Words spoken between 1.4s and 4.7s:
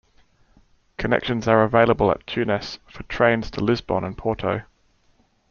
are available at Tunes for trains to Lisbon and Porto.